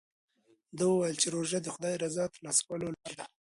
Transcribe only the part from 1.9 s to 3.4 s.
د رضا ترلاسه کولو لاره ده.